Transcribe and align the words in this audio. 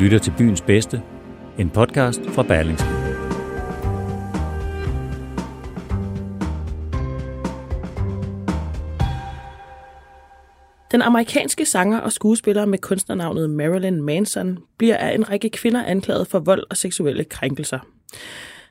lytter 0.00 0.18
til 0.18 0.32
Byens 0.38 0.60
Bedste, 0.60 1.02
en 1.58 1.70
podcast 1.70 2.20
fra 2.28 2.42
Berlingske. 2.42 2.88
Den 10.92 11.02
amerikanske 11.02 11.66
sanger 11.66 11.98
og 11.98 12.12
skuespiller 12.12 12.64
med 12.66 12.78
kunstnernavnet 12.78 13.50
Marilyn 13.50 14.00
Manson 14.02 14.58
bliver 14.78 14.96
af 14.96 15.14
en 15.14 15.30
række 15.30 15.50
kvinder 15.50 15.84
anklaget 15.84 16.26
for 16.26 16.38
vold 16.38 16.64
og 16.70 16.76
seksuelle 16.76 17.24
krænkelser. 17.24 17.78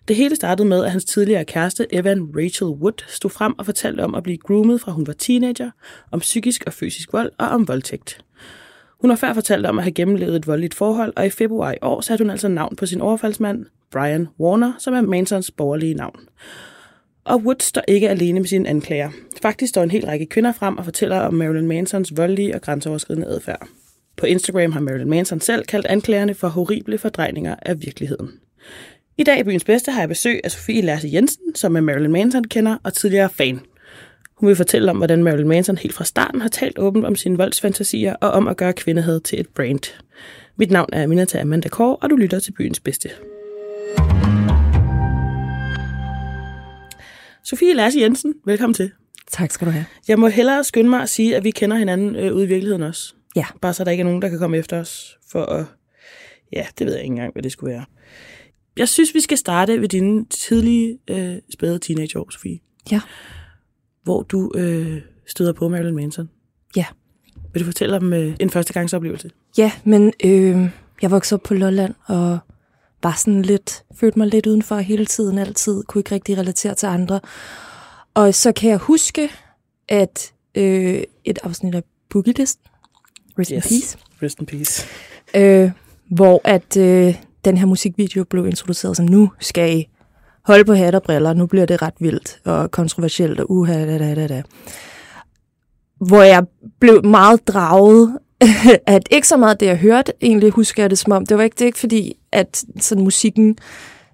Det 0.07 0.15
hele 0.15 0.35
startede 0.35 0.67
med, 0.67 0.85
at 0.85 0.91
hans 0.91 1.05
tidligere 1.05 1.45
kæreste 1.45 1.87
Evan 1.93 2.31
Rachel 2.35 2.67
Wood 2.67 3.03
stod 3.07 3.31
frem 3.31 3.59
og 3.59 3.65
fortalte 3.65 4.01
om 4.01 4.15
at 4.15 4.23
blive 4.23 4.37
groomet 4.37 4.81
fra 4.81 4.91
hun 4.91 5.07
var 5.07 5.13
teenager, 5.13 5.71
om 6.11 6.19
psykisk 6.19 6.63
og 6.67 6.73
fysisk 6.73 7.13
vold 7.13 7.31
og 7.37 7.47
om 7.47 7.67
voldtægt. 7.67 8.23
Hun 9.01 9.09
har 9.09 9.17
før 9.17 9.33
fortalt 9.33 9.65
om 9.65 9.77
at 9.77 9.83
have 9.83 9.91
gennemlevet 9.91 10.35
et 10.35 10.47
voldeligt 10.47 10.73
forhold, 10.73 11.13
og 11.15 11.25
i 11.25 11.29
februar 11.29 11.71
i 11.71 11.77
år 11.81 12.01
satte 12.01 12.23
hun 12.23 12.29
altså 12.29 12.47
navn 12.47 12.75
på 12.75 12.85
sin 12.85 13.01
overfaldsmand, 13.01 13.65
Brian 13.91 14.27
Warner, 14.39 14.73
som 14.77 14.93
er 14.93 15.01
Mansons 15.01 15.51
borgerlige 15.51 15.93
navn. 15.93 16.19
Og 17.23 17.37
Wood 17.37 17.59
står 17.59 17.81
ikke 17.87 18.09
alene 18.09 18.39
med 18.39 18.47
sine 18.47 18.69
anklager. 18.69 19.09
Faktisk 19.41 19.69
står 19.69 19.83
en 19.83 19.91
hel 19.91 20.05
række 20.05 20.25
kvinder 20.25 20.51
frem 20.51 20.77
og 20.77 20.85
fortæller 20.85 21.19
om 21.19 21.33
Marilyn 21.33 21.67
Mansons 21.67 22.17
voldelige 22.17 22.55
og 22.55 22.61
grænseoverskridende 22.61 23.27
adfærd. 23.27 23.67
På 24.17 24.25
Instagram 24.25 24.71
har 24.71 24.79
Marilyn 24.79 25.09
Manson 25.09 25.39
selv 25.39 25.65
kaldt 25.65 25.85
anklagerne 25.85 26.33
for 26.33 26.47
horrible 26.47 26.97
fordrejninger 26.97 27.55
af 27.61 27.81
virkeligheden. 27.81 28.29
I 29.17 29.23
dag 29.23 29.39
i 29.39 29.43
Byens 29.43 29.63
Bedste 29.63 29.91
har 29.91 30.01
jeg 30.01 30.09
besøg 30.09 30.41
af 30.43 30.51
Sofie 30.51 30.81
Lasse 30.81 31.09
Jensen, 31.13 31.55
som 31.55 31.75
er 31.75 31.81
Marilyn 31.81 32.11
Manson 32.11 32.43
kender 32.43 32.77
og 32.83 32.93
tidligere 32.93 33.29
fan. 33.29 33.59
Hun 34.39 34.49
vil 34.49 34.55
fortælle 34.55 34.91
om, 34.91 34.97
hvordan 34.97 35.23
Marilyn 35.23 35.47
Manson 35.47 35.77
helt 35.77 35.93
fra 35.93 36.03
starten 36.03 36.41
har 36.41 36.49
talt 36.49 36.79
åbent 36.79 37.05
om 37.05 37.15
sine 37.15 37.37
voldsfantasier 37.37 38.15
og 38.15 38.31
om 38.31 38.47
at 38.47 38.57
gøre 38.57 38.73
kvindehed 38.73 39.19
til 39.19 39.39
et 39.39 39.47
brand. 39.47 39.93
Mit 40.57 40.71
navn 40.71 40.89
er 40.93 41.03
Aminata 41.03 41.41
Amanda 41.41 41.69
Kåre, 41.69 41.95
og 41.95 42.09
du 42.09 42.15
lytter 42.15 42.39
til 42.39 42.51
Byens 42.51 42.79
Bedste. 42.79 43.09
Sofie 47.43 47.73
Lasse 47.73 47.99
Jensen, 47.99 48.33
velkommen 48.45 48.73
til. 48.73 48.91
Tak 49.31 49.51
skal 49.51 49.67
du 49.67 49.71
have. 49.71 49.85
Jeg 50.07 50.19
må 50.19 50.27
hellere 50.27 50.63
skynde 50.63 50.89
mig 50.89 51.01
at 51.01 51.09
sige, 51.09 51.35
at 51.35 51.43
vi 51.43 51.51
kender 51.51 51.77
hinanden 51.77 52.15
øh, 52.15 52.33
ude 52.33 52.43
i 52.43 52.47
virkeligheden 52.47 52.83
også. 52.83 53.13
Ja. 53.35 53.45
Bare 53.61 53.73
så 53.73 53.83
der 53.83 53.91
ikke 53.91 54.01
er 54.01 54.05
nogen, 54.05 54.21
der 54.21 54.29
kan 54.29 54.39
komme 54.39 54.57
efter 54.57 54.79
os 54.79 55.17
for 55.31 55.43
at... 55.43 55.65
Ja, 56.53 56.65
det 56.79 56.87
ved 56.87 56.93
jeg 56.93 57.03
ikke 57.03 57.11
engang, 57.11 57.33
hvad 57.33 57.43
det 57.43 57.51
skulle 57.51 57.73
være. 57.73 57.85
Jeg 58.77 58.89
synes, 58.89 59.13
vi 59.13 59.19
skal 59.19 59.37
starte 59.37 59.81
ved 59.81 59.87
dine 59.87 60.25
tidlige 60.25 60.99
øh, 61.09 61.35
spæde 61.53 61.79
teenageår, 61.79 62.29
Sofie. 62.31 62.59
Ja. 62.91 63.01
Hvor 64.09 64.21
du 64.23 64.51
øh, 64.55 65.01
støder 65.27 65.53
på 65.53 65.69
Marilyn 65.69 65.95
Manson. 65.95 66.29
Ja. 66.75 66.85
Vil 67.53 67.59
du 67.61 67.65
fortælle 67.65 67.97
om 67.97 68.13
øh, 68.13 68.35
en 68.39 68.49
førstegangsoplevelse? 68.49 69.31
Ja, 69.57 69.71
men 69.83 70.13
øh, 70.23 70.69
jeg 71.01 71.11
voksede 71.11 71.37
op 71.39 71.43
på 71.43 71.53
Lolland 71.53 71.93
og 72.05 72.39
var 73.03 73.13
sådan 73.17 73.41
lidt, 73.41 73.83
følte 73.95 74.19
mig 74.19 74.27
lidt 74.27 74.45
udenfor 74.45 74.75
hele 74.75 75.05
tiden, 75.05 75.37
altid, 75.37 75.83
kunne 75.83 75.99
ikke 75.99 76.15
rigtig 76.15 76.37
relatere 76.37 76.75
til 76.75 76.85
andre. 76.87 77.19
Og 78.13 78.35
så 78.35 78.51
kan 78.51 78.69
jeg 78.69 78.77
huske, 78.77 79.29
at 79.87 80.33
øh, 80.55 81.03
et 81.25 81.39
afsnit 81.43 81.75
af 81.75 81.83
Boogie 82.09 82.33
List, 82.37 82.59
Rest 83.39 83.51
yes. 83.55 83.71
in 83.71 83.81
Peace, 83.81 83.97
Rest 84.23 84.39
in 84.39 84.45
peace. 84.45 84.85
øh, 85.35 85.71
hvor 86.11 86.41
at 86.43 86.77
øh, 86.77 87.15
den 87.45 87.57
her 87.57 87.65
musikvideo 87.65 88.23
blev 88.23 88.45
introduceret 88.45 88.97
som, 88.97 89.05
nu 89.05 89.31
skal 89.39 89.77
I 89.79 89.89
holde 90.49 90.65
på 90.65 90.73
hat 90.73 90.95
og 90.95 91.03
briller, 91.03 91.33
nu 91.33 91.45
bliver 91.45 91.65
det 91.65 91.81
ret 91.81 91.93
vildt 91.99 92.39
og 92.45 92.71
kontroversielt 92.71 93.39
og 93.39 93.51
uha, 93.51 93.85
da, 93.85 93.97
da, 93.97 94.15
da, 94.15 94.27
da. 94.27 94.43
Hvor 96.07 96.21
jeg 96.21 96.43
blev 96.79 97.05
meget 97.05 97.47
draget 97.47 98.17
at 98.85 99.07
ikke 99.11 99.27
så 99.27 99.37
meget 99.37 99.59
det, 99.59 99.65
jeg 99.65 99.77
hørte, 99.77 100.13
egentlig 100.21 100.49
husker 100.49 100.83
jeg 100.83 100.89
det 100.89 100.97
som 100.97 101.11
om, 101.11 101.25
det 101.25 101.37
var 101.37 101.43
ikke, 101.43 101.55
det 101.59 101.65
ikke 101.65 101.79
fordi, 101.79 102.17
at 102.31 102.63
sådan 102.79 103.03
musikken 103.03 103.57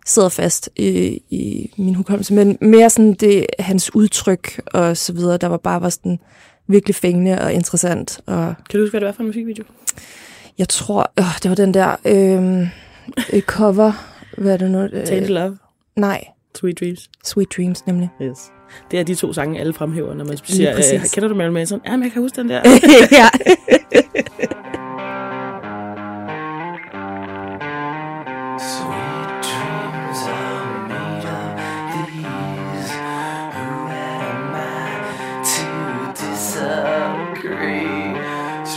sidder 0.05 0.29
fast 0.29 0.69
i, 0.75 1.21
i 1.29 1.71
min 1.77 1.95
hukommelse, 1.95 2.33
men 2.33 2.57
mere 2.61 2.89
sådan 2.89 3.13
det, 3.13 3.45
hans 3.59 3.95
udtryk 3.95 4.61
og 4.73 4.97
så 4.97 5.13
videre, 5.13 5.37
der 5.37 5.47
var 5.47 5.57
bare 5.57 5.81
var 5.81 5.89
sådan 5.89 6.19
virkelig 6.67 6.95
fængende 6.95 7.41
og 7.41 7.53
interessant. 7.53 8.19
Og 8.25 8.53
Kan 8.69 8.79
du 8.79 8.83
huske, 8.83 8.91
hvad 8.91 9.01
det 9.01 9.07
var 9.07 9.13
for 9.13 9.21
en 9.21 9.27
musikvideo? 9.27 9.63
jeg 10.57 10.69
tror, 10.69 11.11
øh, 11.19 11.25
det 11.43 11.49
var 11.49 11.55
den 11.55 11.73
der 11.73 11.95
øh, 12.05 13.41
cover, 13.41 13.91
hvad 14.37 14.53
er 14.53 14.57
det 14.57 14.71
nu? 14.71 14.81
Øh, 14.81 15.05
Tainted 15.05 15.29
Love, 15.29 15.57
nej, 15.95 16.23
Sweet 16.55 16.79
Dreams. 16.79 17.09
Sweet 17.23 17.57
Dreams 17.57 17.85
nemlig. 17.85 18.09
Yes. 18.21 18.51
Det 18.91 18.99
er 18.99 19.03
de 19.03 19.15
to 19.15 19.33
sange, 19.33 19.59
alle 19.59 19.73
fremhæver, 19.73 20.13
når 20.13 20.25
man 20.25 20.37
siger, 20.37 20.75
øh, 20.75 21.09
kender 21.13 21.29
du 21.29 21.35
Marilyn 21.35 21.53
Manson? 21.53 21.81
Ja, 21.85 21.91
men 21.91 22.03
jeg 22.03 22.11
kan 22.11 22.21
huske 22.21 22.35
den 22.35 22.49
der. 22.49 22.61
ja. 23.11 23.29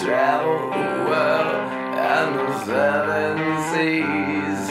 Travel 0.05 0.59
the 0.73 0.89
world 1.09 1.73
and 1.99 2.35
the 2.39 2.65
seven 2.65 3.37
seas. 3.71 4.69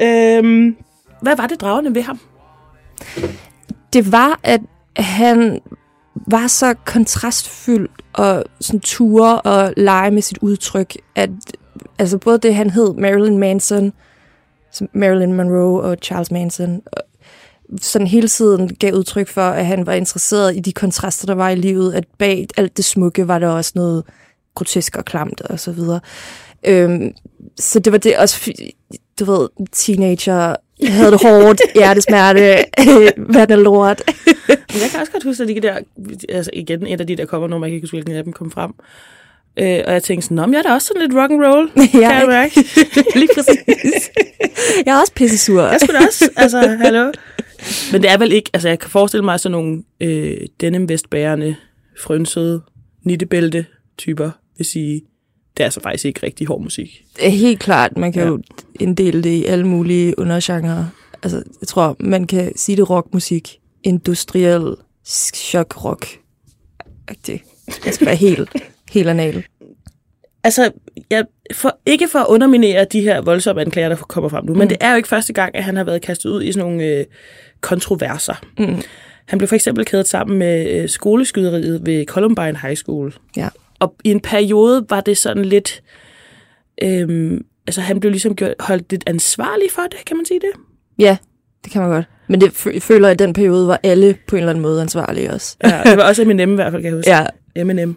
Øhm, 0.00 0.76
hvad 1.22 1.36
var 1.36 1.46
det 1.46 1.60
dragende 1.60 1.94
ved 1.94 2.02
ham? 2.02 2.20
det 3.96 4.12
var, 4.12 4.40
at 4.42 4.60
han 4.96 5.60
var 6.26 6.46
så 6.46 6.74
kontrastfyldt 6.84 7.90
og 8.12 8.44
sådan 8.60 8.80
ture 8.80 9.40
og 9.40 9.74
lege 9.76 10.10
med 10.10 10.22
sit 10.22 10.38
udtryk, 10.38 10.96
at 11.14 11.30
altså 11.98 12.18
både 12.18 12.38
det, 12.38 12.54
han 12.54 12.70
hed 12.70 12.94
Marilyn 12.94 13.38
Manson, 13.38 13.92
som 14.72 14.88
Marilyn 14.92 15.32
Monroe 15.32 15.82
og 15.82 15.96
Charles 16.02 16.30
Manson, 16.30 16.82
og 16.86 17.02
sådan 17.80 18.06
hele 18.06 18.28
tiden 18.28 18.74
gav 18.74 18.94
udtryk 18.94 19.28
for, 19.28 19.48
at 19.48 19.66
han 19.66 19.86
var 19.86 19.92
interesseret 19.92 20.56
i 20.56 20.60
de 20.60 20.72
kontraster, 20.72 21.26
der 21.26 21.34
var 21.34 21.48
i 21.48 21.56
livet, 21.56 21.94
at 21.94 22.04
bag 22.18 22.46
alt 22.56 22.76
det 22.76 22.84
smukke 22.84 23.28
var 23.28 23.38
der 23.38 23.48
også 23.48 23.72
noget 23.74 24.04
grotesk 24.56 24.96
og 24.96 25.04
klamt 25.04 25.40
og 25.40 25.60
så 25.60 25.72
videre. 25.72 26.00
Øhm, 26.66 27.12
så 27.58 27.78
det 27.78 27.92
var 27.92 27.98
det 27.98 28.16
også, 28.16 28.52
du 29.20 29.24
ved, 29.24 29.48
teenager, 29.72 30.56
havde 30.88 31.10
det 31.10 31.22
hårdt, 31.22 31.60
hjertesmerte, 31.74 32.64
hvad 33.32 33.50
er 33.50 33.56
lort. 33.56 34.02
Men 34.48 34.82
jeg 34.82 34.90
kan 34.90 35.00
også 35.00 35.12
godt 35.12 35.24
huske, 35.24 35.42
at 35.42 35.48
de 35.48 35.60
der, 35.60 35.78
altså 36.28 36.50
igen, 36.54 36.86
et 36.86 37.00
af 37.00 37.06
de 37.06 37.16
der 37.16 37.24
kommer 37.26 37.48
når 37.48 37.58
man 37.58 37.68
kan 37.70 37.74
ikke 37.74 37.84
huske, 37.84 37.94
hvilken 37.94 38.14
af 38.14 38.24
dem 38.24 38.32
kom 38.32 38.50
frem. 38.50 38.70
Øh, 39.58 39.80
og 39.86 39.92
jeg 39.92 40.02
tænkte 40.02 40.24
sådan, 40.24 40.38
om 40.38 40.52
jeg 40.52 40.58
er 40.58 40.62
da 40.62 40.72
også 40.72 40.86
sådan 40.86 41.02
lidt 41.02 41.14
rock 41.20 41.30
and 41.30 41.44
roll, 41.44 41.70
kan 41.90 42.00
Ja, 42.00 42.08
jeg 42.08 42.22
ikke? 42.22 42.32
mærke. 42.32 43.18
Lige 43.18 43.28
præcis. 43.34 44.10
Jeg 44.86 44.96
er 44.96 45.00
også 45.00 45.12
pisse 45.14 45.38
sur. 45.38 45.62
Jeg 45.62 45.80
skulle 45.80 45.98
da 46.00 46.06
også, 46.06 46.30
altså, 46.36 46.58
hallo. 46.80 47.12
Men 47.92 48.02
det 48.02 48.10
er 48.10 48.18
vel 48.18 48.32
ikke, 48.32 48.50
altså 48.54 48.68
jeg 48.68 48.78
kan 48.78 48.90
forestille 48.90 49.24
mig 49.24 49.40
sådan 49.40 49.52
nogle 49.52 49.82
øh, 50.00 50.36
denim 50.60 50.88
vestbærende, 50.88 51.56
frønsede, 52.02 52.62
nittebælte 53.04 53.66
typer, 53.98 54.30
vil 54.56 54.66
sige, 54.66 55.02
det 55.56 55.60
er 55.62 55.64
altså 55.64 55.80
faktisk 55.80 56.04
ikke 56.04 56.20
rigtig 56.22 56.46
hård 56.46 56.62
musik. 56.62 57.04
Helt 57.20 57.60
klart, 57.60 57.96
man 57.96 58.12
kan 58.12 58.22
Ja. 58.22 58.28
jo 58.28 58.40
inddele 58.80 59.22
det 59.22 59.30
i 59.30 59.44
alle 59.44 59.66
mulige 59.66 60.18
undergenre. 60.18 60.90
Altså, 61.22 61.42
jeg 61.60 61.68
tror, 61.68 61.96
man 62.00 62.26
kan 62.26 62.52
sige 62.56 62.76
det 62.76 62.90
rockmusik, 62.90 63.58
industriel 63.82 64.74
chok-rock. 65.34 66.06
Det 67.26 67.40
skal 67.94 68.06
være 68.06 68.16
helt, 68.16 68.50
helt 68.94 69.08
anal. 69.08 69.44
Altså, 70.44 70.70
jeg, 71.10 71.24
for, 71.54 71.78
ikke 71.86 72.08
for 72.08 72.18
at 72.18 72.26
underminere 72.26 72.84
de 72.92 73.00
her 73.00 73.20
voldsomme 73.20 73.60
anklager, 73.62 73.88
der 73.88 73.96
kommer 73.96 74.28
frem 74.30 74.44
nu, 74.44 74.52
mm. 74.52 74.58
men 74.58 74.68
det 74.70 74.76
er 74.80 74.90
jo 74.90 74.96
ikke 74.96 75.08
første 75.08 75.32
gang, 75.32 75.54
at 75.56 75.64
han 75.64 75.76
har 75.76 75.84
været 75.84 76.02
kastet 76.02 76.30
ud 76.30 76.42
i 76.42 76.52
sådan 76.52 76.68
nogle 76.68 76.84
øh, 76.84 77.04
kontroverser. 77.60 78.34
Mm. 78.58 78.82
Han 79.26 79.38
blev 79.38 79.48
for 79.48 79.54
eksempel 79.54 79.84
kædet 79.84 80.08
sammen 80.08 80.38
med 80.38 80.70
øh, 80.70 80.88
skoleskyderiet 80.88 81.86
ved 81.86 82.04
Columbine 82.06 82.58
High 82.62 82.76
School. 82.76 83.14
Ja. 83.36 83.48
Og 83.80 83.94
i 84.04 84.10
en 84.10 84.20
periode 84.20 84.86
var 84.90 85.00
det 85.00 85.18
sådan 85.18 85.44
lidt... 85.44 85.82
Øhm, 86.82 87.44
altså 87.66 87.80
han 87.80 88.00
blev 88.00 88.10
ligesom 88.10 88.36
gjort, 88.36 88.54
holdt 88.60 88.90
lidt 88.90 89.04
ansvarlig 89.06 89.68
for 89.72 89.82
det, 89.82 90.04
kan 90.06 90.16
man 90.16 90.26
sige 90.26 90.40
det? 90.40 90.50
Ja, 90.98 91.16
det 91.64 91.72
kan 91.72 91.80
man 91.82 91.90
godt. 91.90 92.04
Men 92.28 92.40
det 92.40 92.48
fø- 92.66 92.78
føler, 92.78 93.08
at 93.08 93.20
i 93.20 93.24
den 93.24 93.32
periode 93.32 93.68
var 93.68 93.80
alle 93.82 94.18
på 94.28 94.36
en 94.36 94.40
eller 94.40 94.50
anden 94.50 94.62
måde 94.62 94.82
ansvarlige 94.82 95.32
også. 95.32 95.56
Ja, 95.64 95.82
det 95.84 95.96
var 95.96 96.02
også 96.08 96.22
Eminem 96.22 96.52
i 96.52 96.54
hvert 96.54 96.72
fald, 96.72 96.82
kan 96.82 96.88
jeg 96.90 96.96
huske. 96.98 97.10
Ja, 97.10 97.26
Eminem. 97.56 97.96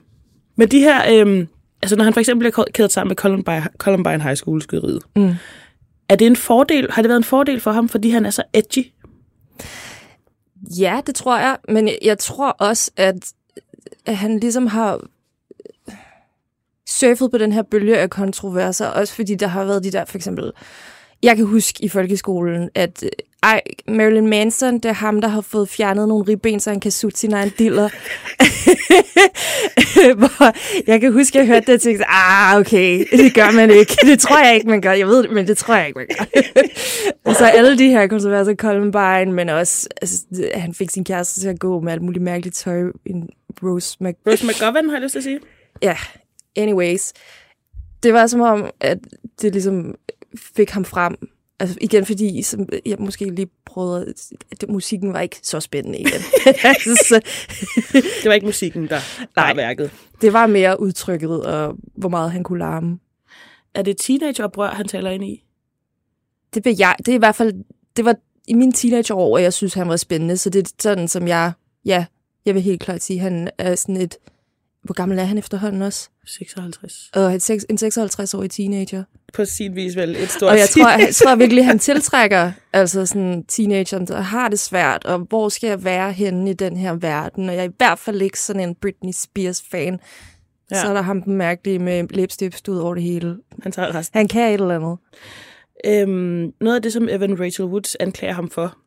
Men 0.55 0.67
de 0.67 0.79
her... 0.79 1.01
Øhm, 1.21 1.47
altså 1.81 1.95
når 1.95 2.03
han 2.03 2.13
for 2.13 2.19
eksempel 2.19 2.51
bliver 2.51 2.65
kædet 2.73 2.91
sammen 2.91 3.09
med 3.09 3.15
Columbine, 3.15 3.67
Columbine 3.77 4.21
High 4.23 4.35
School 4.35 4.61
skyderiet, 4.61 5.01
Mm. 5.15 5.33
er 6.09 6.15
det 6.15 6.27
en 6.27 6.35
fordel? 6.35 6.87
Har 6.91 7.01
det 7.01 7.09
været 7.09 7.17
en 7.17 7.23
fordel 7.23 7.59
for 7.59 7.71
ham, 7.71 7.89
fordi 7.89 8.09
han 8.09 8.25
er 8.25 8.29
så 8.29 8.43
edgy? 8.53 8.85
Ja, 10.79 11.01
det 11.07 11.15
tror 11.15 11.37
jeg. 11.39 11.57
Men 11.69 11.87
jeg, 11.87 11.97
jeg 12.03 12.17
tror 12.17 12.49
også, 12.49 12.91
at, 12.97 13.31
at 14.05 14.17
han 14.17 14.39
ligesom 14.39 14.67
har 14.67 15.01
surfet 16.99 17.31
på 17.31 17.37
den 17.37 17.51
her 17.51 17.61
bølge 17.61 17.97
af 17.97 18.09
kontroverser, 18.09 18.87
også 18.87 19.13
fordi 19.13 19.35
der 19.35 19.47
har 19.47 19.65
været 19.65 19.83
de 19.83 19.91
der, 19.91 20.05
for 20.05 20.17
eksempel, 20.17 20.51
jeg 21.23 21.35
kan 21.35 21.45
huske 21.45 21.83
i 21.83 21.87
folkeskolen, 21.87 22.69
at 22.75 23.03
øh, 23.03 23.09
ej, 23.43 23.61
Marilyn 23.87 24.27
Manson, 24.27 24.73
det 24.73 24.85
er 24.85 24.93
ham, 24.93 25.21
der 25.21 25.27
har 25.27 25.41
fået 25.41 25.69
fjernet 25.69 26.07
nogle 26.07 26.25
ribben, 26.27 26.59
så 26.59 26.69
han 26.69 26.79
kan 26.79 26.91
sutte 26.91 27.19
sin 27.19 27.33
egen 27.33 27.51
diller. 27.57 27.89
Hvor 30.17 30.53
jeg 30.87 31.01
kan 31.01 31.13
huske, 31.13 31.39
at 31.39 31.39
jeg 31.39 31.47
hørte 31.53 31.65
det 31.65 31.75
og 31.75 31.81
tænkte, 31.81 32.05
ah, 32.07 32.57
okay, 32.57 33.05
det 33.11 33.33
gør 33.33 33.51
man 33.51 33.71
ikke. 33.71 33.97
Det 34.01 34.19
tror 34.19 34.45
jeg 34.45 34.55
ikke, 34.55 34.69
man 34.69 34.81
gør. 34.81 34.91
Jeg 34.91 35.07
ved 35.07 35.23
det, 35.23 35.31
men 35.31 35.47
det 35.47 35.57
tror 35.57 35.75
jeg 35.75 35.87
ikke, 35.87 35.99
man 35.99 36.07
gør. 36.07 36.25
og 37.25 37.35
så 37.35 37.45
alle 37.45 37.77
de 37.77 37.89
her 37.89 38.07
kontroverser, 38.07 38.55
Columbine, 38.55 39.33
men 39.33 39.49
også, 39.49 39.87
altså, 40.01 40.25
han 40.55 40.73
fik 40.73 40.89
sin 40.89 41.03
kæreste 41.03 41.41
til 41.41 41.49
at 41.49 41.59
gå 41.59 41.79
med 41.79 41.91
alt 41.91 42.01
muligt 42.01 42.23
mærkeligt 42.23 42.55
tøj. 42.55 42.81
En 43.05 43.29
Rose 43.63 43.97
Mc... 44.01 44.15
Rose 44.27 44.45
McGovern, 44.45 44.89
har 44.89 44.95
jeg 44.95 45.03
lyst 45.03 45.11
til 45.11 45.19
at 45.19 45.23
sige. 45.23 45.39
Ja, 45.81 45.97
anyways. 46.55 47.13
Det 48.03 48.13
var 48.13 48.27
som 48.27 48.41
om, 48.41 48.69
at 48.79 48.97
det 49.41 49.53
ligesom 49.53 49.95
fik 50.55 50.69
ham 50.69 50.85
frem. 50.85 51.15
Altså 51.59 51.77
igen, 51.81 52.05
fordi 52.05 52.41
som 52.41 52.69
jeg 52.85 52.95
måske 52.99 53.29
lige 53.29 53.49
prøvede, 53.65 54.13
at 54.51 54.69
musikken 54.69 55.13
var 55.13 55.19
ikke 55.21 55.39
så 55.43 55.59
spændende 55.59 55.99
igen. 55.99 56.21
altså, 56.63 57.21
Det 57.93 58.25
var 58.25 58.33
ikke 58.33 58.45
musikken, 58.45 58.87
der 58.87 58.99
var 59.35 59.53
værket. 59.53 59.91
det 60.21 60.33
var 60.33 60.47
mere 60.47 60.79
udtrykket, 60.79 61.43
og 61.45 61.75
hvor 61.97 62.09
meget 62.09 62.31
han 62.31 62.43
kunne 62.43 62.59
larme. 62.59 62.99
Er 63.73 63.81
det 63.81 63.97
teenageoprør, 63.97 64.69
han 64.69 64.87
taler 64.87 65.09
ind 65.11 65.23
i? 65.23 65.43
Det, 66.53 66.65
vil 66.65 66.75
jeg, 66.79 66.95
det 66.97 67.07
er 67.07 67.15
i 67.15 67.17
hvert 67.17 67.35
fald, 67.35 67.53
det 67.97 68.05
var 68.05 68.15
i 68.47 68.53
mine 68.53 68.71
teenageår, 68.71 69.33
og 69.33 69.43
jeg 69.43 69.53
synes, 69.53 69.73
han 69.73 69.89
var 69.89 69.95
spændende, 69.97 70.37
så 70.37 70.49
det 70.49 70.67
er 70.67 70.71
sådan, 70.79 71.07
som 71.07 71.27
jeg, 71.27 71.51
ja, 71.85 72.05
jeg 72.45 72.55
vil 72.55 72.63
helt 72.63 72.81
klart 72.81 73.01
sige, 73.03 73.19
han 73.19 73.49
er 73.57 73.75
sådan 73.75 73.97
et, 73.97 74.17
hvor 74.83 74.93
gammel 74.93 75.19
er 75.19 75.23
han 75.23 75.37
efterhånden 75.37 75.81
også? 75.81 76.09
56. 76.25 77.09
Og 77.13 77.33
en 77.33 77.39
seks- 77.39 77.65
en 77.69 77.77
56-årig 77.81 78.51
teenager. 78.51 79.03
På 79.33 79.45
sin 79.45 79.75
vis 79.75 79.95
vel 79.95 80.15
et 80.15 80.29
stort 80.29 80.51
Og 80.51 80.57
jeg 80.57 80.69
tror, 80.69 80.89
jeg 80.89 81.15
tror 81.15 81.35
virkelig, 81.35 81.65
han 81.65 81.79
tiltrækker 81.79 82.51
altså 82.73 83.05
sådan 83.05 83.43
teenageren, 83.47 84.07
der 84.07 84.21
har 84.21 84.49
det 84.49 84.59
svært, 84.59 85.05
og 85.05 85.19
hvor 85.19 85.49
skal 85.49 85.67
jeg 85.67 85.83
være 85.83 86.11
henne 86.11 86.49
i 86.49 86.53
den 86.53 86.77
her 86.77 86.93
verden? 86.93 87.49
Og 87.49 87.55
jeg 87.55 87.65
er 87.65 87.69
i 87.69 87.73
hvert 87.77 87.99
fald 87.99 88.21
ikke 88.21 88.39
sådan 88.39 88.69
en 88.69 88.75
Britney 88.75 89.11
Spears-fan. 89.13 89.99
Ja. 90.71 90.81
Så 90.81 90.87
er 90.87 90.93
der 90.93 91.01
ham 91.01 91.21
den 91.21 91.35
mærkelige 91.35 91.79
med 91.79 92.07
læbstift 92.09 92.67
ud 92.67 92.77
over 92.77 92.93
det 92.93 93.03
hele. 93.03 93.37
han 93.63 93.71
tager 93.71 93.95
resten. 93.95 94.17
Han 94.17 94.27
kan 94.27 94.47
et 94.53 94.53
eller 94.61 94.75
andet. 94.75 94.97
Øhm, 95.85 96.53
noget 96.61 96.75
af 96.75 96.81
det, 96.81 96.93
som 96.93 97.09
Evan 97.09 97.39
Rachel 97.39 97.65
Woods 97.65 97.95
anklager 97.95 98.33
ham 98.33 98.49
for, 98.49 98.77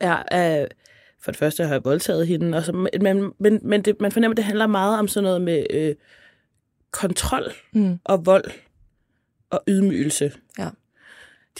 er 0.00 0.22
at 0.26 0.74
for 1.20 1.30
det 1.30 1.38
første 1.38 1.64
have 1.64 1.82
voldtaget 1.84 2.26
hende, 2.26 2.58
og 2.58 2.64
så, 2.64 2.72
men, 2.72 3.32
men, 3.38 3.60
men 3.62 3.82
det, 3.82 4.00
man 4.00 4.12
fornemmer, 4.12 4.32
at 4.32 4.36
det 4.36 4.44
handler 4.44 4.66
meget 4.66 4.98
om 4.98 5.08
sådan 5.08 5.24
noget 5.24 5.40
med 5.40 5.66
øh, 5.70 5.94
kontrol 6.90 7.52
Mm. 7.72 7.98
og 8.04 8.26
vold 8.26 8.44
og 9.50 9.62
ydmygelse. 9.68 10.32
Ja. 10.58 10.68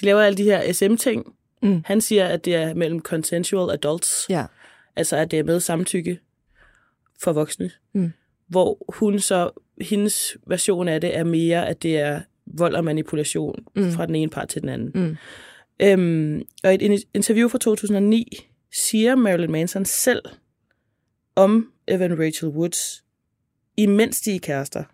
De 0.01 0.05
laver 0.05 0.21
alle 0.23 0.37
de 0.37 0.43
her 0.43 0.73
SM-ting. 0.73 1.35
Mm. 1.63 1.83
Han 1.87 2.01
siger, 2.01 2.27
at 2.27 2.45
det 2.45 2.55
er 2.55 2.75
mellem 2.75 3.01
consensual 3.03 3.71
adults, 3.71 4.27
Ja. 4.31 4.45
altså 4.97 5.17
at 5.17 5.31
det 5.31 5.39
er 5.39 5.43
med 5.45 5.61
samtykke 5.61 6.19
for 7.23 7.33
voksne. 7.33 7.71
Mm. 7.93 8.13
Hvor 8.49 8.79
hun 8.89 9.19
så, 9.19 9.51
hendes 9.81 10.37
version 10.47 10.89
af 10.89 11.01
det 11.01 11.17
er 11.17 11.25
mere, 11.25 11.69
at 11.69 11.83
det 11.83 11.99
er 11.99 12.21
vold 12.47 12.75
og 12.75 12.85
manipulation 12.85 13.65
Mm. 13.77 13.91
fra 13.93 14.07
den 14.07 14.15
ene 14.15 14.31
part 14.31 14.49
til 14.49 14.61
den 14.63 14.69
anden. 14.69 14.91
Mm. 14.95 15.17
Øhm, 15.83 16.43
og 16.65 16.75
et 16.75 17.05
interview 17.15 17.49
fra 17.49 17.59
2009 17.59 18.48
siger 18.73 19.15
Marilyn 19.15 19.53
Manson 19.53 19.85
selv 19.85 20.23
om 21.37 21.73
Evan 21.89 22.19
Rachel 22.19 22.49
Woods, 22.49 23.05
imens 23.77 24.21
de 24.21 24.35
er 24.35 24.39
kærester. 24.41 24.85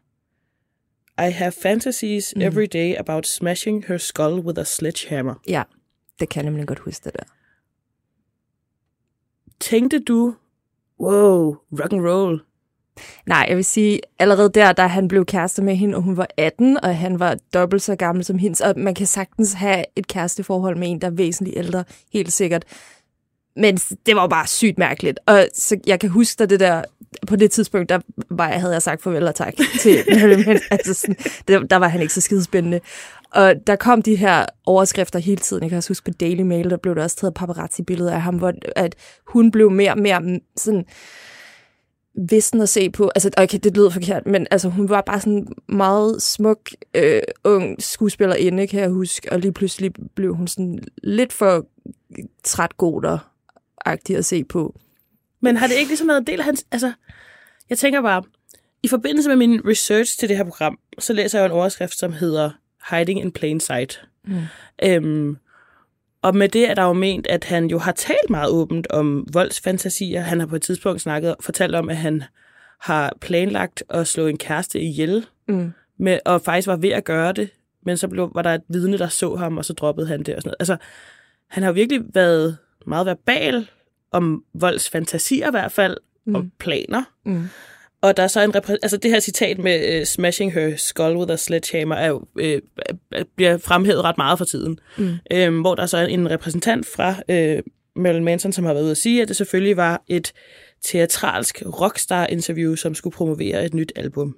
I 1.29 1.31
have 1.31 1.53
fantasies 1.53 2.33
Mhm. 2.37 2.43
every 2.43 2.67
day 2.73 2.95
about 2.97 3.27
smashing 3.27 3.85
her 3.87 3.99
skull 3.99 4.41
with 4.41 4.61
a 4.61 4.65
sledgehammer. 4.65 5.35
Ja, 5.49 5.63
det 6.21 6.29
kan 6.29 6.43
jeg 6.45 6.51
nemlig 6.51 6.69
godt 6.69 6.79
huske 6.79 7.05
det 7.05 7.13
der. 7.13 7.25
Tænkte 9.61 9.99
du, 9.99 10.35
wow, 11.01 11.57
rock 11.73 11.93
and 11.93 12.07
roll. 12.09 12.43
Nej, 13.27 13.47
jeg 13.49 13.57
vil 13.57 13.65
sige, 13.65 14.01
allerede 14.19 14.51
der, 14.55 14.73
da 14.73 14.87
han 14.87 15.09
blev 15.09 15.25
kæreste 15.27 15.63
med 15.63 15.77
hende, 15.77 15.97
og 15.97 16.03
hun 16.03 16.17
var 16.17 16.29
18, 16.37 16.85
og 16.85 16.97
han 16.99 17.19
var 17.21 17.37
dobbelt 17.55 17.83
så 17.83 17.97
gammel 17.97 18.25
som 18.25 18.39
hendes, 18.39 18.61
og 18.61 18.75
man 18.77 18.95
kan 18.95 19.07
sagtens 19.07 19.53
have 19.53 19.85
et 19.97 20.07
kæresteforhold 20.07 20.77
med 20.77 20.91
en, 20.91 21.01
der 21.01 21.07
er 21.07 21.11
væsentligt 21.11 21.59
ældre, 21.59 21.85
helt 22.13 22.33
sikkert. 22.33 22.65
Men 23.57 23.77
det 23.77 24.17
var 24.17 24.27
bare 24.27 24.47
sygt 24.47 24.79
mærkeligt. 24.79 25.19
Og 25.27 25.49
så 25.55 25.77
jeg 25.87 26.01
kan 26.01 26.11
huske, 26.11 26.39
da 26.39 26.47
det 26.47 26.61
der, 26.61 26.83
på 27.27 27.37
det 27.37 27.51
tidspunkt, 27.51 27.89
der 27.89 27.99
var, 28.31 28.49
jeg, 28.49 28.61
havde 28.61 28.73
jeg 28.73 28.83
sagt 28.83 29.03
farvel 29.03 29.29
og 29.29 29.35
tak 29.35 29.55
til 29.81 30.05
Manson. 30.47 30.57
altså 30.71 30.95
sådan, 30.95 31.17
der, 31.49 31.59
der 31.61 31.77
var 31.77 31.89
han 31.89 32.01
ikke 32.01 32.15
så 32.15 32.21
skidespændende. 32.21 32.81
Og 33.31 33.55
der 33.67 33.77
kom 33.77 34.03
de 34.03 34.17
her 34.17 34.47
overskrifter 34.67 35.19
hele 35.19 35.41
tiden. 35.41 35.63
Jeg 35.63 35.71
kan 35.71 35.77
også 35.77 35.91
huske 35.91 36.11
på 36.11 36.17
Daily 36.21 36.43
Mail, 36.43 36.71
der 36.71 36.77
blev 36.77 36.95
der 36.95 37.03
også 37.03 37.17
taget 37.17 37.35
paparazzi-billeder 37.35 38.13
af 38.13 38.23
ham, 38.23 38.35
hvor 38.35 38.53
at 38.77 38.95
hun 39.27 39.51
blev 39.51 39.71
mere 39.71 39.93
og 39.93 39.99
mere 39.99 40.41
sådan 40.57 40.85
vissen 42.31 42.61
at 42.61 42.69
se 42.69 42.91
på. 42.91 43.11
Altså, 43.15 43.31
okay, 43.37 43.59
det 43.63 43.77
lyder 43.77 43.91
forkert, 43.91 44.27
men 44.27 44.47
altså, 44.51 44.69
hun 44.69 44.89
var 44.89 45.01
bare 45.01 45.21
sådan 45.21 45.47
meget 45.69 46.23
smuk, 46.23 46.71
øh, 46.95 47.23
ung 47.45 47.83
skuespillerinde, 47.83 48.67
kan 48.67 48.81
jeg 48.81 48.89
huske, 48.89 49.33
og 49.33 49.39
lige 49.41 49.53
pludselig 49.53 49.93
blev 50.15 50.35
hun 50.35 50.47
sådan 50.47 50.79
lidt 51.03 51.33
for 51.33 51.67
træt 52.45 52.77
goder 52.77 53.34
agtig 53.85 54.17
at 54.17 54.25
se 54.25 54.45
på. 54.45 54.81
Men 55.41 55.57
har 55.57 55.67
det 55.67 55.75
ikke 55.75 55.89
ligesom 55.89 56.09
været 56.09 56.19
en 56.21 56.27
del 56.27 56.39
af 56.39 56.45
hans... 56.45 56.67
Altså, 56.71 56.93
jeg 57.71 57.79
tænker 57.79 58.03
bare, 58.03 58.23
i 58.83 58.89
forbindelse 58.89 59.29
med 59.29 59.37
min 59.37 59.61
research 59.69 60.19
til 60.19 60.29
det 60.29 60.37
her 60.37 60.45
program, 60.45 60.79
så 60.99 61.13
læser 61.13 61.39
jeg 61.39 61.47
en 61.47 61.53
overskrift, 61.53 61.99
som 61.99 62.13
hedder 62.13 62.51
Hiding 62.91 63.21
in 63.21 63.33
Plain 63.33 63.61
Sight. 63.61 64.05
Mm. 64.25 64.41
Øhm, 64.83 65.37
og 66.23 66.37
med 66.37 66.49
det 66.49 66.71
er 66.71 66.75
der 66.75 66.83
jo 66.83 66.93
ment, 66.93 67.27
at 67.27 67.45
han 67.45 67.67
jo 67.67 67.79
har 67.79 67.93
talt 67.93 68.31
meget 68.31 68.51
åbent 68.51 68.87
om 68.91 69.27
voldsfantasier. 69.33 70.21
Han 70.21 70.41
har 70.41 70.47
på 70.47 70.57
et 70.57 70.63
tidspunkt 70.63 71.01
snakket, 71.01 71.35
fortalt 71.41 71.75
om, 71.75 71.89
at 71.91 71.97
han 71.97 72.23
har 72.81 73.17
planlagt 73.21 73.83
at 73.91 74.07
slå 74.07 74.27
en 74.27 74.39
kæreste 74.39 74.81
ihjel, 74.81 75.27
Mm. 75.49 75.73
med, 75.99 76.19
og 76.25 76.43
faktisk 76.43 76.69
var 76.69 76.77
ved 76.77 76.91
at 76.91 77.05
gøre 77.05 77.33
det, 77.33 77.51
men 77.83 77.97
så 77.97 78.09
blev, 78.09 78.31
var 78.35 78.43
der 78.43 78.51
et 78.55 78.63
vidne, 78.69 78.99
der 78.99 79.09
så 79.09 79.35
ham, 79.37 79.59
og 79.59 79.65
så 79.65 79.73
droppede 79.73 80.07
han 80.07 80.23
det 80.23 80.35
og 80.35 80.43
sådan 80.43 80.49
noget. 80.49 80.57
Altså, 80.61 80.77
han 81.49 81.63
har 81.63 81.73
virkelig 81.73 82.03
været 82.15 82.59
meget 82.87 83.07
verbal 83.07 83.71
om 84.13 84.45
voldsfantasier 84.55 85.49
i 85.49 85.51
hvert 85.51 85.73
fald, 85.73 85.97
mm. 86.25 86.35
og 86.35 86.45
planer. 86.59 87.03
Mm. 87.25 87.49
Og 88.01 88.17
der 88.17 88.23
er 88.23 88.27
så 88.27 88.41
en 88.41 88.57
repræ- 88.57 88.79
altså 88.83 88.97
det 88.97 89.11
her 89.11 89.21
citat 89.21 89.59
med 89.59 90.01
uh, 90.01 90.05
smashing 90.07 90.53
her 90.53 90.77
skull 90.77 91.17
with 91.17 91.33
a 91.33 91.37
sledgehammer 91.37 91.95
er 91.95 92.07
jo, 92.07 92.25
øh, 92.37 92.63
bliver 93.37 93.59
fremhævet 93.59 94.05
ret 94.05 94.19
meget 94.19 94.39
for 94.39 94.45
tiden. 94.45 94.79
Mm. 94.99 95.15
Øhm, 95.33 95.61
hvor 95.61 95.75
der 95.75 95.83
er 95.83 95.87
så 95.87 95.99
en 95.99 96.31
repræsentant 96.31 96.87
fra 96.87 97.15
øh, 97.29 97.63
Marilyn 97.97 98.25
Manson, 98.25 98.53
som 98.53 98.65
har 98.65 98.73
været 98.73 98.83
ude 98.83 98.91
at 98.91 98.97
sige, 98.97 99.23
at 99.23 99.29
det 99.29 99.37
selvfølgelig 99.37 99.77
var 99.77 100.03
et 100.09 100.33
teatralsk 100.83 101.63
rockstar-interview, 101.81 102.75
som 102.75 102.95
skulle 102.95 103.15
promovere 103.15 103.65
et 103.65 103.75
nyt 103.75 103.93
album. 103.97 104.37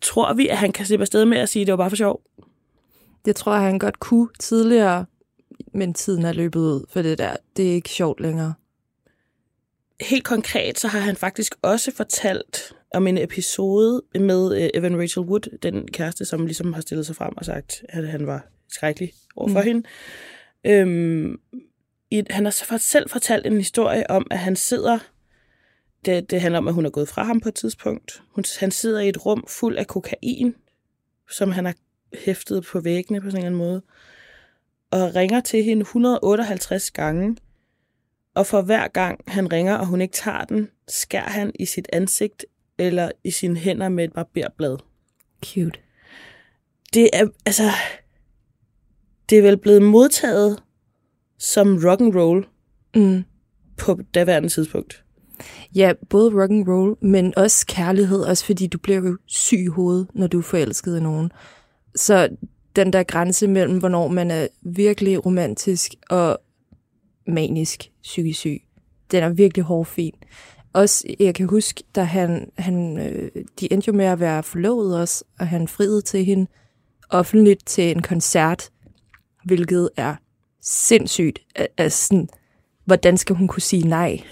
Tror 0.00 0.32
vi, 0.32 0.48
at 0.48 0.56
han 0.56 0.72
kan 0.72 0.86
slippe 0.86 1.02
afsted 1.02 1.24
med 1.24 1.38
at 1.38 1.48
sige, 1.48 1.60
at 1.60 1.66
det 1.66 1.72
var 1.72 1.76
bare 1.76 1.90
for 1.90 1.96
sjov? 1.96 2.22
Det 3.24 3.36
tror 3.36 3.52
jeg, 3.52 3.62
han 3.62 3.78
godt 3.78 4.00
kunne 4.00 4.28
tidligere, 4.38 5.04
men 5.74 5.94
tiden 5.94 6.24
er 6.24 6.32
løbet 6.32 6.60
ud 6.60 6.86
for 6.90 7.02
det 7.02 7.18
der. 7.18 7.36
Det 7.56 7.70
er 7.70 7.74
ikke 7.74 7.88
sjovt 7.88 8.20
længere. 8.20 8.54
Helt 10.00 10.24
konkret, 10.24 10.78
så 10.78 10.88
har 10.88 11.00
han 11.00 11.16
faktisk 11.16 11.54
også 11.62 11.92
fortalt 11.96 12.72
om 12.94 13.06
en 13.06 13.18
episode 13.18 14.02
med 14.14 14.62
øh, 14.62 14.70
Evan 14.74 15.00
Rachel 15.00 15.22
Wood, 15.22 15.58
den 15.62 15.88
kæreste, 15.92 16.24
som 16.24 16.46
ligesom 16.46 16.72
har 16.72 16.80
stillet 16.80 17.06
sig 17.06 17.16
frem 17.16 17.36
og 17.36 17.44
sagt, 17.44 17.84
at 17.88 18.08
han 18.08 18.26
var 18.26 18.46
skrækkelig 18.68 19.12
overfor 19.36 19.60
mm. 19.60 19.66
hende. 19.66 19.88
Øhm, 20.66 21.40
i, 22.10 22.22
han 22.30 22.44
har 22.44 22.78
selv 22.78 23.10
fortalt 23.10 23.46
en 23.46 23.56
historie 23.56 24.10
om, 24.10 24.26
at 24.30 24.38
han 24.38 24.56
sidder... 24.56 24.98
Det, 26.04 26.30
det 26.30 26.40
handler 26.40 26.58
om, 26.58 26.68
at 26.68 26.74
hun 26.74 26.86
er 26.86 26.90
gået 26.90 27.08
fra 27.08 27.22
ham 27.22 27.40
på 27.40 27.48
et 27.48 27.54
tidspunkt. 27.54 28.22
Hun, 28.34 28.44
han 28.60 28.70
sidder 28.70 29.00
i 29.00 29.08
et 29.08 29.26
rum 29.26 29.44
fuld 29.48 29.76
af 29.76 29.86
kokain, 29.86 30.54
som 31.30 31.50
han 31.50 31.64
har 31.64 31.74
hæftet 32.14 32.64
på 32.64 32.80
væggene 32.80 33.20
på 33.20 33.30
sådan 33.30 33.40
en 33.40 33.46
eller 33.46 33.46
anden 33.46 33.70
måde, 33.70 33.82
og 34.90 35.14
ringer 35.14 35.40
til 35.40 35.64
hende 35.64 35.80
158 35.82 36.90
gange, 36.90 37.36
og 38.34 38.46
for 38.46 38.62
hver 38.62 38.88
gang 38.88 39.20
han 39.26 39.52
ringer, 39.52 39.74
og 39.74 39.86
hun 39.86 40.00
ikke 40.00 40.14
tager 40.14 40.44
den, 40.44 40.68
skærer 40.88 41.30
han 41.30 41.52
i 41.60 41.66
sit 41.66 41.88
ansigt 41.92 42.44
eller 42.78 43.10
i 43.24 43.30
sine 43.30 43.56
hænder 43.56 43.88
med 43.88 44.04
et 44.04 44.12
barberblad. 44.12 44.76
Cute. 45.44 45.80
Det 46.94 47.10
er, 47.12 47.26
altså, 47.46 47.62
det 49.30 49.38
er 49.38 49.42
vel 49.42 49.56
blevet 49.58 49.82
modtaget 49.82 50.62
som 51.38 51.78
rock 51.84 52.00
and 52.00 52.14
roll 52.16 52.46
Mm. 52.96 53.24
på 53.76 53.98
daværende 54.14 54.48
tidspunkt. 54.48 55.04
Ja, 55.74 55.92
både 56.10 56.42
rock 56.42 56.50
and 56.50 56.68
roll, 56.68 56.96
men 57.02 57.32
også 57.36 57.66
kærlighed, 57.66 58.20
også 58.20 58.44
fordi 58.44 58.66
du 58.66 58.78
bliver 58.78 58.98
jo 59.00 59.18
syg 59.26 59.58
i 59.58 59.66
hovedet, 59.66 60.06
når 60.14 60.26
du 60.26 60.38
er 60.38 60.42
forelsket 60.42 60.96
i 60.98 61.00
nogen. 61.00 61.30
Så 61.96 62.28
den 62.78 62.92
der 62.92 63.02
grænse 63.02 63.46
mellem, 63.48 63.78
hvornår 63.78 64.08
man 64.08 64.30
er 64.30 64.46
virkelig 64.62 65.26
romantisk 65.26 65.94
og 66.10 66.38
manisk 67.26 67.90
psykisk 68.02 68.38
syg, 68.38 68.62
den 69.10 69.22
er 69.22 69.28
virkelig 69.28 69.64
hårfin. 69.64 70.14
Også, 70.72 71.04
jeg 71.20 71.34
kan 71.34 71.48
huske, 71.48 71.82
da 71.94 72.02
han, 72.02 72.50
han 72.58 72.98
øh, 72.98 73.30
de 73.60 73.72
endte 73.72 73.88
jo 73.88 73.92
med 73.92 74.04
at 74.04 74.20
være 74.20 74.42
forlovet 74.42 75.00
også, 75.00 75.24
og 75.38 75.48
han 75.48 75.68
friede 75.68 76.02
til 76.02 76.24
hende 76.24 76.46
offentligt 77.10 77.66
til 77.66 77.90
en 77.90 78.02
koncert, 78.02 78.70
hvilket 79.44 79.90
er 79.96 80.14
sindssygt. 80.62 81.38
Al- 81.54 81.66
Altså, 81.78 82.06
sådan, 82.06 82.28
hvordan 82.84 83.16
skal 83.16 83.36
hun 83.36 83.48
kunne 83.48 83.62
sige 83.62 83.88
nej? 83.88 84.20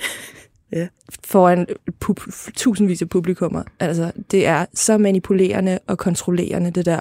Ja. 0.73 0.89
Foran 1.25 1.67
pub- 2.05 2.51
tusindvis 2.57 3.03
af 3.03 3.09
publikummer. 3.09 3.63
Altså, 3.81 4.13
det 4.31 4.47
er 4.47 4.67
så 4.75 4.99
manipulerende 4.99 5.79
og 5.87 5.99
kontrollerende, 5.99 6.71
det 6.71 6.87
der. 6.87 7.01